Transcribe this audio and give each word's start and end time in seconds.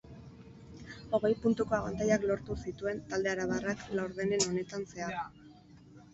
Hogei 1.17 1.29
puntuko 1.43 1.75
abantailak 1.79 2.25
lortu 2.31 2.57
zituen 2.65 3.03
talde 3.13 3.33
arabarrak 3.35 3.85
laurdenen 4.01 4.49
honetan 4.49 4.89
zehar. 4.91 5.17